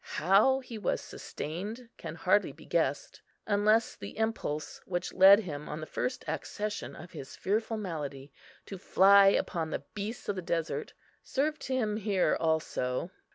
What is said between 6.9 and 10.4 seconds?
of his fearful malady, to fly upon the beasts of